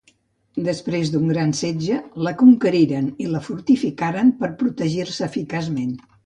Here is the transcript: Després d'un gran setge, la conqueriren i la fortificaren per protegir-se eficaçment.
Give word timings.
Després 0.67 1.09
d'un 1.15 1.27
gran 1.31 1.51
setge, 1.59 1.99
la 2.27 2.33
conqueriren 2.39 3.11
i 3.25 3.29
la 3.35 3.43
fortificaren 3.49 4.33
per 4.41 4.51
protegir-se 4.63 5.29
eficaçment. 5.31 5.95